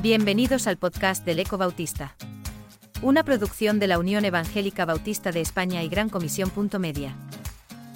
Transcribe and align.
Bienvenidos 0.00 0.68
al 0.68 0.76
podcast 0.76 1.24
del 1.26 1.40
Eco 1.40 1.58
Bautista. 1.58 2.14
Una 3.02 3.24
producción 3.24 3.80
de 3.80 3.88
la 3.88 3.98
Unión 3.98 4.24
Evangélica 4.24 4.84
Bautista 4.84 5.32
de 5.32 5.40
España 5.40 5.82
y 5.82 5.88
Gran 5.88 6.08
Comisión. 6.08 6.52
Media. 6.78 7.16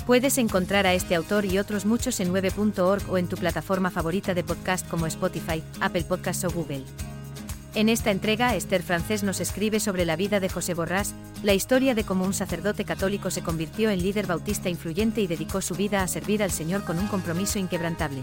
Puedes 0.05 0.37
encontrar 0.39 0.85
a 0.89 0.95
este 0.95 1.15
autor 1.15 1.45
y 1.45 1.61
otros 1.61 1.87
muchos 1.87 2.19
en 2.19 2.35
9.org 2.35 3.09
o 3.09 3.19
en 3.19 3.29
tu 3.29 3.37
plataforma 3.37 3.93
favorita 3.93 4.35
de 4.35 4.43
podcast 4.43 4.89
como 4.89 5.07
Spotify, 5.07 5.63
Apple 5.81 6.03
Podcasts 6.03 6.43
o 6.45 6.51
Google. 6.51 6.83
En 7.77 7.89
esta 7.89 8.11
entrega, 8.11 8.57
Esther 8.57 8.83
Francés 8.83 9.23
nos 9.23 9.39
escribe 9.39 9.79
sobre 9.79 10.05
la 10.05 10.17
vida 10.17 10.41
de 10.41 10.49
José 10.49 10.75
Borrás, 10.75 11.15
la 11.45 11.55
historia 11.55 11.95
de 11.95 12.03
cómo 12.03 12.25
un 12.25 12.35
sacerdote 12.35 12.85
católico 12.85 13.31
se 13.31 13.45
convirtió 13.45 13.91
en 13.91 14.03
líder 14.03 14.27
bautista 14.27 14.69
influyente 14.69 15.21
y 15.21 15.29
dedicó 15.29 15.61
su 15.61 15.77
vida 15.77 16.03
a 16.03 16.09
servir 16.09 16.43
al 16.43 16.51
Señor 16.51 16.83
con 16.83 16.99
un 16.99 17.07
compromiso 17.07 17.61
inquebrantable. 17.61 18.23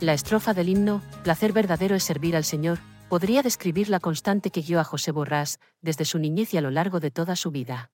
La 0.00 0.12
estrofa 0.12 0.54
del 0.54 0.68
himno, 0.68 1.02
Placer 1.24 1.52
verdadero 1.52 1.96
es 1.96 2.04
servir 2.04 2.36
al 2.36 2.44
Señor, 2.44 2.78
podría 3.08 3.42
describir 3.42 3.88
la 3.88 3.98
constante 3.98 4.52
que 4.52 4.62
guió 4.62 4.78
a 4.78 4.84
José 4.84 5.10
Borrás, 5.10 5.58
desde 5.82 6.04
su 6.04 6.20
niñez 6.20 6.54
y 6.54 6.56
a 6.56 6.60
lo 6.60 6.70
largo 6.70 7.00
de 7.00 7.10
toda 7.10 7.34
su 7.34 7.50
vida. 7.50 7.90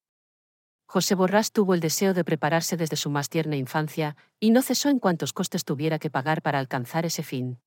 José 0.84 1.14
Borrás 1.14 1.50
tuvo 1.50 1.72
el 1.72 1.80
deseo 1.80 2.12
de 2.12 2.22
prepararse 2.22 2.76
desde 2.76 2.96
su 2.96 3.08
más 3.08 3.30
tierna 3.30 3.56
infancia, 3.56 4.16
y 4.38 4.50
no 4.50 4.60
cesó 4.60 4.90
en 4.90 4.98
cuantos 4.98 5.32
costes 5.32 5.64
tuviera 5.64 5.98
que 5.98 6.10
pagar 6.10 6.42
para 6.42 6.58
alcanzar 6.58 7.06
ese 7.06 7.22
fin. 7.22 7.58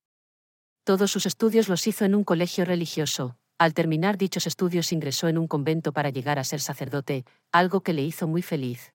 Todos 0.84 1.10
sus 1.10 1.26
estudios 1.26 1.68
los 1.68 1.88
hizo 1.88 2.06
en 2.06 2.14
un 2.14 2.24
colegio 2.24 2.64
religioso. 2.64 3.40
Al 3.58 3.74
terminar 3.74 4.20
dichos 4.20 4.46
estudios 4.46 4.92
ingresó 4.92 5.30
en 5.30 5.40
un 5.40 5.48
convento 5.48 5.94
para 5.94 6.12
llegar 6.12 6.38
a 6.38 6.44
ser 6.44 6.60
sacerdote, 6.60 7.26
algo 7.52 7.82
que 7.82 7.94
le 7.94 8.04
hizo 8.04 8.28
muy 8.28 8.44
feliz. 8.44 8.94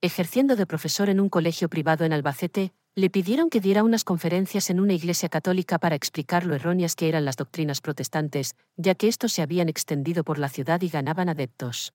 Ejerciendo 0.00 0.56
de 0.56 0.64
profesor 0.64 1.10
en 1.10 1.20
un 1.20 1.28
colegio 1.28 1.68
privado 1.68 2.06
en 2.06 2.14
Albacete, 2.14 2.72
le 2.98 3.10
pidieron 3.10 3.50
que 3.50 3.60
diera 3.60 3.84
unas 3.84 4.04
conferencias 4.04 4.70
en 4.70 4.80
una 4.80 4.94
iglesia 4.94 5.28
católica 5.28 5.78
para 5.78 5.94
explicar 5.94 6.46
lo 6.46 6.54
erróneas 6.54 6.94
que 6.96 7.10
eran 7.10 7.26
las 7.26 7.36
doctrinas 7.36 7.82
protestantes, 7.82 8.56
ya 8.76 8.94
que 8.94 9.06
estos 9.06 9.34
se 9.34 9.42
habían 9.42 9.68
extendido 9.68 10.24
por 10.24 10.38
la 10.38 10.48
ciudad 10.48 10.80
y 10.80 10.88
ganaban 10.88 11.28
adeptos. 11.28 11.92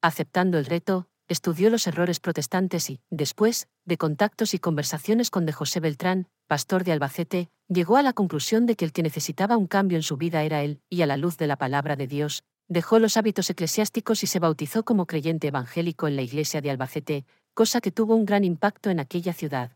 Aceptando 0.00 0.56
el 0.56 0.66
reto, 0.66 1.08
estudió 1.26 1.68
los 1.68 1.88
errores 1.88 2.20
protestantes 2.20 2.90
y, 2.90 3.00
después, 3.10 3.66
de 3.84 3.98
contactos 3.98 4.54
y 4.54 4.60
conversaciones 4.60 5.30
con 5.30 5.46
de 5.46 5.52
José 5.52 5.80
Beltrán, 5.80 6.28
pastor 6.46 6.84
de 6.84 6.92
Albacete, 6.92 7.48
llegó 7.66 7.96
a 7.96 8.02
la 8.02 8.12
conclusión 8.12 8.66
de 8.66 8.76
que 8.76 8.84
el 8.84 8.92
que 8.92 9.02
necesitaba 9.02 9.56
un 9.56 9.66
cambio 9.66 9.96
en 9.96 10.04
su 10.04 10.16
vida 10.16 10.44
era 10.44 10.62
él, 10.62 10.80
y 10.88 11.02
a 11.02 11.06
la 11.06 11.16
luz 11.16 11.38
de 11.38 11.48
la 11.48 11.56
palabra 11.56 11.96
de 11.96 12.06
Dios, 12.06 12.44
dejó 12.68 13.00
los 13.00 13.16
hábitos 13.16 13.50
eclesiásticos 13.50 14.22
y 14.22 14.28
se 14.28 14.38
bautizó 14.38 14.84
como 14.84 15.06
creyente 15.06 15.48
evangélico 15.48 16.06
en 16.06 16.14
la 16.14 16.22
iglesia 16.22 16.60
de 16.60 16.70
Albacete, 16.70 17.26
cosa 17.52 17.80
que 17.80 17.90
tuvo 17.90 18.14
un 18.14 18.26
gran 18.26 18.44
impacto 18.44 18.90
en 18.90 19.00
aquella 19.00 19.32
ciudad. 19.32 19.72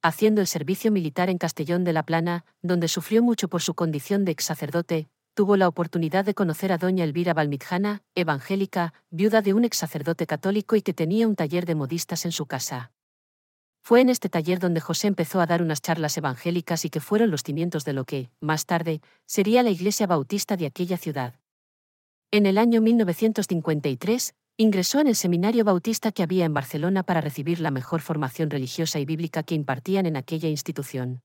Haciendo 0.00 0.40
el 0.40 0.46
servicio 0.46 0.92
militar 0.92 1.28
en 1.28 1.38
Castellón 1.38 1.82
de 1.82 1.92
la 1.92 2.04
Plana, 2.04 2.44
donde 2.62 2.86
sufrió 2.86 3.20
mucho 3.20 3.48
por 3.48 3.62
su 3.62 3.74
condición 3.74 4.24
de 4.24 4.30
ex 4.30 4.44
sacerdote, 4.44 5.08
tuvo 5.34 5.56
la 5.56 5.66
oportunidad 5.66 6.24
de 6.24 6.34
conocer 6.34 6.70
a 6.70 6.78
doña 6.78 7.02
Elvira 7.02 7.34
Balmitjana, 7.34 8.02
evangélica, 8.14 8.94
viuda 9.10 9.42
de 9.42 9.54
un 9.54 9.64
ex 9.64 9.76
sacerdote 9.76 10.26
católico 10.26 10.76
y 10.76 10.82
que 10.82 10.94
tenía 10.94 11.26
un 11.26 11.34
taller 11.34 11.66
de 11.66 11.74
modistas 11.74 12.24
en 12.26 12.32
su 12.32 12.46
casa. 12.46 12.92
Fue 13.82 14.00
en 14.00 14.08
este 14.08 14.28
taller 14.28 14.60
donde 14.60 14.80
José 14.80 15.08
empezó 15.08 15.40
a 15.40 15.46
dar 15.46 15.62
unas 15.62 15.82
charlas 15.82 16.16
evangélicas 16.16 16.84
y 16.84 16.90
que 16.90 17.00
fueron 17.00 17.32
los 17.32 17.42
cimientos 17.42 17.84
de 17.84 17.92
lo 17.92 18.04
que, 18.04 18.30
más 18.40 18.66
tarde, 18.66 19.00
sería 19.26 19.64
la 19.64 19.70
iglesia 19.70 20.06
bautista 20.06 20.56
de 20.56 20.66
aquella 20.66 20.96
ciudad. 20.96 21.34
En 22.30 22.46
el 22.46 22.56
año 22.56 22.80
1953, 22.80 24.34
ingresó 24.60 24.98
en 24.98 25.06
el 25.06 25.14
seminario 25.14 25.64
bautista 25.64 26.10
que 26.10 26.24
había 26.24 26.44
en 26.44 26.52
Barcelona 26.52 27.04
para 27.04 27.20
recibir 27.20 27.60
la 27.60 27.70
mejor 27.70 28.00
formación 28.00 28.50
religiosa 28.50 28.98
y 28.98 29.04
bíblica 29.04 29.44
que 29.44 29.54
impartían 29.54 30.04
en 30.04 30.16
aquella 30.16 30.48
institución. 30.48 31.22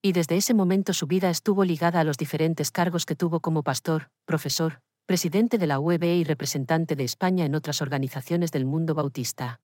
Y 0.00 0.12
desde 0.12 0.36
ese 0.36 0.54
momento 0.54 0.92
su 0.92 1.08
vida 1.08 1.28
estuvo 1.28 1.64
ligada 1.64 1.98
a 1.98 2.04
los 2.04 2.16
diferentes 2.16 2.70
cargos 2.70 3.04
que 3.04 3.16
tuvo 3.16 3.40
como 3.40 3.64
pastor, 3.64 4.10
profesor, 4.26 4.80
presidente 5.06 5.58
de 5.58 5.66
la 5.66 5.80
UEB 5.80 6.04
y 6.04 6.22
representante 6.22 6.94
de 6.94 7.02
España 7.02 7.44
en 7.44 7.56
otras 7.56 7.82
organizaciones 7.82 8.52
del 8.52 8.64
mundo 8.64 8.94
bautista. 8.94 9.60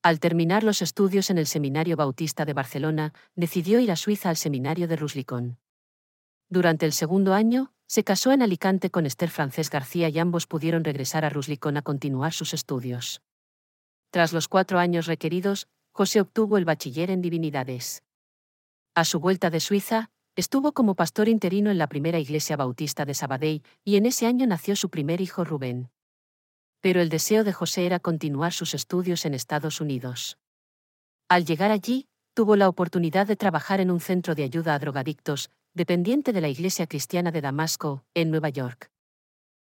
Al 0.00 0.20
terminar 0.20 0.62
los 0.62 0.82
estudios 0.82 1.30
en 1.30 1.38
el 1.38 1.48
Seminario 1.48 1.96
Bautista 1.96 2.44
de 2.44 2.52
Barcelona, 2.52 3.12
decidió 3.34 3.80
ir 3.80 3.90
a 3.90 3.96
Suiza 3.96 4.28
al 4.28 4.36
Seminario 4.36 4.86
de 4.86 4.94
Ruslicón. 4.94 5.58
Durante 6.50 6.86
el 6.86 6.92
segundo 6.92 7.34
año, 7.34 7.72
se 7.86 8.04
casó 8.04 8.32
en 8.32 8.42
Alicante 8.42 8.90
con 8.90 9.04
Esther 9.04 9.30
Francés 9.30 9.70
García 9.70 10.08
y 10.08 10.18
ambos 10.18 10.46
pudieron 10.46 10.84
regresar 10.84 11.24
a 11.24 11.30
Ruslicón 11.30 11.76
a 11.76 11.82
continuar 11.82 12.32
sus 12.32 12.54
estudios. 12.54 13.22
Tras 14.10 14.32
los 14.32 14.48
cuatro 14.48 14.78
años 14.78 15.06
requeridos, 15.06 15.68
José 15.92 16.20
obtuvo 16.20 16.56
el 16.56 16.64
bachiller 16.64 17.10
en 17.10 17.20
divinidades. 17.20 18.02
A 18.94 19.04
su 19.04 19.20
vuelta 19.20 19.50
de 19.50 19.60
Suiza, 19.60 20.10
estuvo 20.36 20.72
como 20.72 20.94
pastor 20.94 21.28
interino 21.28 21.70
en 21.70 21.78
la 21.78 21.88
primera 21.88 22.18
iglesia 22.18 22.56
bautista 22.56 23.04
de 23.04 23.14
Sabadell 23.14 23.62
y 23.84 23.96
en 23.96 24.06
ese 24.06 24.26
año 24.26 24.46
nació 24.46 24.76
su 24.76 24.88
primer 24.88 25.20
hijo 25.20 25.44
Rubén. 25.44 25.90
Pero 26.80 27.02
el 27.02 27.08
deseo 27.08 27.44
de 27.44 27.52
José 27.52 27.84
era 27.84 28.00
continuar 28.00 28.52
sus 28.52 28.72
estudios 28.72 29.24
en 29.26 29.34
Estados 29.34 29.80
Unidos. 29.80 30.38
Al 31.28 31.44
llegar 31.44 31.70
allí, 31.70 32.06
tuvo 32.34 32.56
la 32.56 32.68
oportunidad 32.68 33.26
de 33.26 33.36
trabajar 33.36 33.80
en 33.80 33.90
un 33.90 34.00
centro 34.00 34.34
de 34.34 34.44
ayuda 34.44 34.74
a 34.74 34.78
drogadictos, 34.78 35.50
dependiente 35.78 36.32
de 36.32 36.40
la 36.40 36.48
Iglesia 36.48 36.88
Cristiana 36.88 37.30
de 37.30 37.40
Damasco, 37.40 38.04
en 38.12 38.30
Nueva 38.30 38.48
York. 38.48 38.90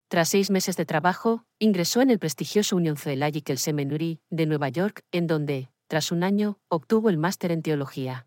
Tras 0.09 0.29
seis 0.29 0.51
meses 0.51 0.77
de 0.77 0.85
trabajo, 0.85 1.45
ingresó 1.61 2.03
en 2.03 2.11
el 2.11 2.19
prestigioso 2.19 2.75
Union 2.75 2.97
Theological 2.97 3.59
Seminary 3.59 4.21
de 4.29 4.45
Nueva 4.45 4.69
York, 4.69 5.05
en 5.13 5.29
donde, 5.29 5.71
tras 5.87 6.11
un 6.11 6.25
año, 6.25 6.59
obtuvo 6.69 7.11
el 7.11 7.17
máster 7.17 7.53
en 7.53 7.63
teología. 7.63 8.27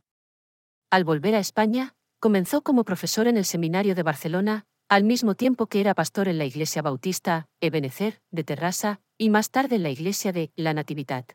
Al 0.89 1.03
volver 1.03 1.35
a 1.35 1.39
España, 1.39 1.93
comenzó 2.21 2.61
como 2.61 2.85
profesor 2.85 3.27
en 3.27 3.35
el 3.35 3.43
Seminario 3.43 3.95
de 3.95 4.03
Barcelona, 4.03 4.65
al 4.87 5.03
mismo 5.03 5.35
tiempo 5.35 5.67
que 5.67 5.81
era 5.81 5.93
pastor 5.93 6.29
en 6.29 6.37
la 6.37 6.45
Iglesia 6.45 6.81
Bautista, 6.81 7.49
Ebenecer, 7.59 8.21
de 8.31 8.45
Terrassa, 8.45 9.01
y 9.17 9.29
más 9.29 9.51
tarde 9.51 9.75
en 9.75 9.83
la 9.83 9.89
Iglesia 9.89 10.31
de 10.31 10.53
La 10.55 10.73
Natividad. 10.73 11.25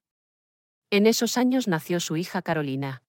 En 0.89 1.07
esos 1.07 1.37
años 1.37 1.69
nació 1.69 2.01
su 2.01 2.17
hija 2.17 2.41
Carolina. 2.41 3.03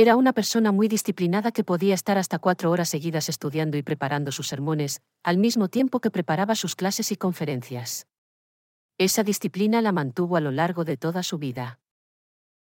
Era 0.00 0.14
una 0.14 0.32
persona 0.32 0.70
muy 0.70 0.86
disciplinada 0.86 1.50
que 1.50 1.64
podía 1.64 1.92
estar 1.92 2.18
hasta 2.18 2.38
cuatro 2.38 2.70
horas 2.70 2.88
seguidas 2.88 3.28
estudiando 3.28 3.76
y 3.76 3.82
preparando 3.82 4.30
sus 4.30 4.46
sermones, 4.46 5.00
al 5.24 5.38
mismo 5.38 5.66
tiempo 5.66 5.98
que 5.98 6.12
preparaba 6.12 6.54
sus 6.54 6.76
clases 6.76 7.10
y 7.10 7.16
conferencias. 7.16 8.06
Esa 8.96 9.24
disciplina 9.24 9.82
la 9.82 9.90
mantuvo 9.90 10.36
a 10.36 10.40
lo 10.40 10.52
largo 10.52 10.84
de 10.84 10.96
toda 10.96 11.24
su 11.24 11.38
vida. 11.38 11.80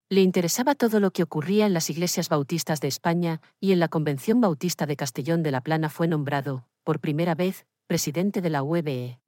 Le 0.09 0.21
interesaba 0.21 0.73
todo 0.73 0.99
lo 0.99 1.11
que 1.11 1.21
ocurría 1.21 1.67
en 1.67 1.73
las 1.73 1.91
iglesias 1.91 2.27
bautistas 2.27 2.81
de 2.81 2.87
España, 2.87 3.39
y 3.59 3.71
en 3.71 3.79
la 3.79 3.87
Convención 3.87 4.41
Bautista 4.41 4.87
de 4.87 4.95
Castellón 4.95 5.43
de 5.43 5.51
la 5.51 5.61
Plana 5.61 5.89
fue 5.89 6.07
nombrado, 6.07 6.65
por 6.83 6.99
primera 6.99 7.35
vez, 7.35 7.67
presidente 7.85 8.41
de 8.41 8.49
la 8.49 8.63
UEBE 8.63 9.19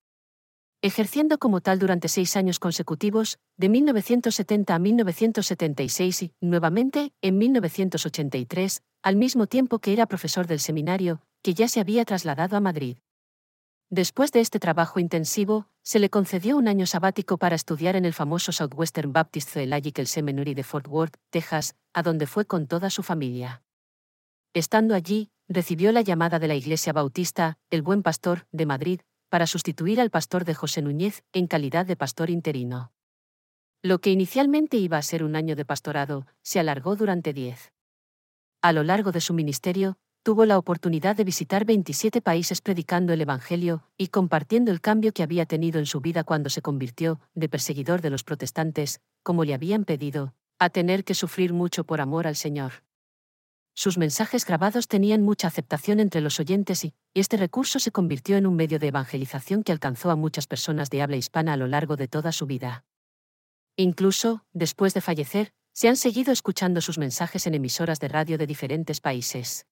ejerciendo 0.81 1.39
como 1.39 1.61
tal 1.61 1.79
durante 1.79 2.07
seis 2.07 2.37
años 2.37 2.59
consecutivos, 2.59 3.39
de 3.57 3.69
1970 3.69 4.73
a 4.73 4.79
1976 4.79 6.23
y, 6.23 6.33
nuevamente, 6.39 7.11
en 7.21 7.37
1983, 7.37 8.81
al 9.03 9.15
mismo 9.15 9.47
tiempo 9.47 9.79
que 9.79 9.93
era 9.93 10.05
profesor 10.05 10.47
del 10.47 10.59
seminario, 10.59 11.21
que 11.41 11.53
ya 11.53 11.67
se 11.67 11.79
había 11.79 12.05
trasladado 12.05 12.55
a 12.55 12.61
Madrid. 12.61 12.97
Después 13.89 14.31
de 14.31 14.39
este 14.39 14.59
trabajo 14.59 14.99
intensivo, 14.99 15.67
se 15.81 15.99
le 15.99 16.09
concedió 16.09 16.57
un 16.57 16.67
año 16.67 16.85
sabático 16.85 17.37
para 17.37 17.55
estudiar 17.55 17.95
en 17.95 18.05
el 18.05 18.13
famoso 18.13 18.51
Southwestern 18.51 19.11
Baptist 19.11 19.51
Theological 19.51 20.05
Seminary 20.05 20.53
de 20.53 20.63
Fort 20.63 20.87
Worth, 20.87 21.15
Texas, 21.31 21.75
a 21.93 22.03
donde 22.03 22.27
fue 22.27 22.45
con 22.45 22.67
toda 22.67 22.91
su 22.91 23.01
familia. 23.01 23.63
Estando 24.53 24.93
allí, 24.93 25.31
recibió 25.47 25.91
la 25.91 26.01
llamada 26.01 26.37
de 26.37 26.47
la 26.47 26.55
Iglesia 26.55 26.93
Bautista, 26.93 27.57
el 27.71 27.81
Buen 27.81 28.03
Pastor, 28.03 28.45
de 28.51 28.67
Madrid, 28.67 29.01
para 29.29 29.47
sustituir 29.47 30.01
al 30.01 30.09
pastor 30.09 30.43
de 30.43 30.55
José 30.55 30.81
Núñez 30.81 31.23
en 31.33 31.47
calidad 31.47 31.85
de 31.85 31.95
pastor 31.95 32.29
interino. 32.29 32.91
Lo 33.81 33.99
que 33.99 34.11
inicialmente 34.11 34.77
iba 34.77 34.97
a 34.97 35.01
ser 35.01 35.23
un 35.23 35.35
año 35.35 35.55
de 35.55 35.63
pastorado, 35.63 36.27
se 36.41 36.59
alargó 36.59 36.95
durante 36.95 37.31
diez. 37.31 37.71
A 38.61 38.73
lo 38.73 38.83
largo 38.83 39.13
de 39.13 39.21
su 39.21 39.33
ministerio, 39.33 39.97
tuvo 40.23 40.45
la 40.45 40.57
oportunidad 40.57 41.15
de 41.15 41.23
visitar 41.23 41.63
27 41.63 42.21
países 42.21 42.59
predicando 42.59 43.13
el 43.13 43.21
Evangelio 43.21 43.83
y 43.97 44.07
compartiendo 44.07 44.71
el 44.71 44.81
cambio 44.81 45.13
que 45.13 45.23
había 45.23 45.45
tenido 45.45 45.79
en 45.79 45.85
su 45.85 46.01
vida 46.01 46.25
cuando 46.25 46.49
se 46.49 46.61
convirtió, 46.61 47.21
de 47.35 47.47
perseguidor 47.47 48.01
de 48.01 48.09
los 48.09 48.25
protestantes, 48.25 48.99
como 49.23 49.45
le 49.45 49.53
habían 49.53 49.85
pedido, 49.85 50.33
a 50.59 50.69
tener 50.69 51.05
que 51.05 51.13
sufrir 51.13 51.53
mucho 51.53 51.85
por 51.85 52.01
amor 52.01 52.27
al 52.27 52.35
Señor. 52.35 52.83
Sus 53.79 53.97
mensajes 53.97 54.45
grabados 54.45 54.89
tenían 54.89 55.21
mucha 55.21 55.47
aceptación 55.47 56.01
entre 56.01 56.19
los 56.19 56.41
oyentes 56.41 56.83
y, 56.83 56.93
este 57.13 57.37
recurso 57.37 57.79
se 57.79 57.93
convirtió 57.93 58.35
en 58.35 58.45
un 58.45 58.57
medio 58.57 58.77
de 58.77 58.87
evangelización 58.87 59.63
que 59.63 59.71
alcanzó 59.71 60.11
a 60.11 60.17
muchas 60.17 60.47
personas 60.47 60.89
de 60.89 61.01
habla 61.01 61.15
hispana 61.15 61.53
a 61.53 61.55
lo 61.55 61.65
largo 61.65 61.95
de 61.95 62.09
toda 62.09 62.33
su 62.33 62.45
vida. 62.45 62.83
Incluso, 63.77 64.43
después 64.51 64.93
de 64.93 64.99
fallecer, 64.99 65.53
se 65.71 65.87
han 65.87 65.95
seguido 65.95 66.33
escuchando 66.33 66.81
sus 66.81 66.97
mensajes 66.97 67.47
en 67.47 67.55
emisoras 67.55 68.01
de 68.01 68.09
radio 68.09 68.37
de 68.37 68.47
diferentes 68.47 68.99
países. 68.99 69.65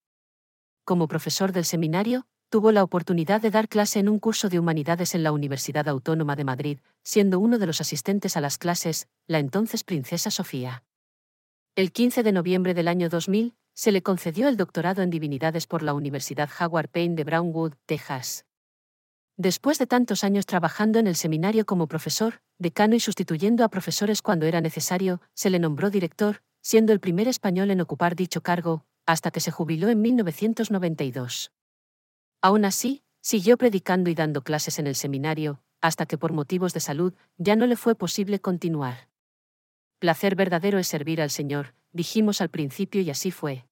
Como 0.85 1.09
profesor 1.09 1.51
del 1.51 1.65
seminario, 1.65 2.27
tuvo 2.49 2.71
la 2.71 2.85
oportunidad 2.85 3.41
de 3.41 3.51
dar 3.51 3.67
clase 3.67 3.99
en 3.99 4.07
un 4.07 4.19
curso 4.19 4.47
de 4.47 4.57
humanidades 4.57 5.15
en 5.15 5.23
la 5.23 5.33
Universidad 5.33 5.89
Autónoma 5.89 6.37
de 6.37 6.45
Madrid, 6.45 6.79
siendo 7.03 7.41
uno 7.41 7.57
de 7.59 7.67
los 7.67 7.81
asistentes 7.81 8.37
a 8.37 8.39
las 8.39 8.57
clases, 8.57 9.09
la 9.27 9.39
entonces 9.39 9.83
princesa 9.83 10.31
Sofía. 10.31 10.85
El 11.75 11.91
15 11.91 12.23
de 12.23 12.31
noviembre 12.31 12.73
del 12.73 12.87
año 12.87 13.09
2000, 13.09 13.53
se 13.77 13.91
le 13.91 14.01
concedió 14.01 14.47
el 14.47 14.57
doctorado 14.57 15.03
en 15.03 15.11
divinidades 15.11 15.67
por 15.67 15.83
la 15.83 15.93
Universidad 15.93 16.49
Howard 16.59 16.89
Payne 16.89 17.13
de 17.13 17.23
Brownwood, 17.23 17.73
Texas. 17.85 18.43
Después 19.35 19.77
de 19.77 19.85
tantos 19.85 20.23
años 20.23 20.47
trabajando 20.47 20.97
en 20.97 21.05
el 21.05 21.15
seminario 21.15 21.63
como 21.67 21.85
profesor, 21.85 22.41
decano 22.57 22.95
y 22.95 22.99
sustituyendo 22.99 23.63
a 23.63 23.69
profesores 23.69 24.23
cuando 24.23 24.47
era 24.47 24.61
necesario, 24.61 25.21
se 25.35 25.51
le 25.51 25.59
nombró 25.59 25.91
director, 25.91 26.41
siendo 26.59 26.91
el 26.91 26.99
primer 26.99 27.27
español 27.27 27.69
en 27.69 27.79
ocupar 27.79 28.15
dicho 28.15 28.41
cargo, 28.41 28.83
hasta 29.05 29.29
que 29.29 29.41
se 29.41 29.51
jubiló 29.51 29.89
en 29.89 30.01
1992. 30.01 31.51
Aún 32.41 32.65
así, 32.65 33.03
siguió 33.21 33.57
predicando 33.57 34.09
y 34.09 34.15
dando 34.15 34.41
clases 34.41 34.79
en 34.79 34.87
el 34.87 34.95
seminario, 34.95 35.61
hasta 35.81 36.07
que 36.07 36.17
por 36.17 36.33
motivos 36.33 36.73
de 36.73 36.79
salud 36.79 37.13
ya 37.37 37.55
no 37.55 37.67
le 37.67 37.75
fue 37.75 37.93
posible 37.93 38.39
continuar. 38.39 39.07
Placer 39.99 40.35
verdadero 40.35 40.79
es 40.79 40.87
servir 40.87 41.21
al 41.21 41.29
Señor, 41.29 41.75
dijimos 41.91 42.41
al 42.41 42.49
principio 42.49 43.01
y 43.01 43.09
así 43.09 43.31
fue. 43.31 43.65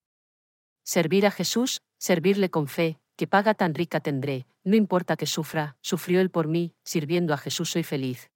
Servir 0.83 1.25
a 1.25 1.31
Jesús, 1.31 1.81
servirle 1.97 2.49
con 2.49 2.67
fe, 2.67 2.99
que 3.15 3.27
paga 3.27 3.53
tan 3.53 3.73
rica 3.73 3.99
tendré, 3.99 4.45
no 4.63 4.75
importa 4.75 5.15
que 5.15 5.25
sufra, 5.25 5.77
sufrió 5.81 6.21
él 6.21 6.29
por 6.29 6.47
mí, 6.47 6.73
sirviendo 6.83 7.33
a 7.33 7.37
Jesús 7.37 7.71
soy 7.71 7.83
feliz. 7.83 8.29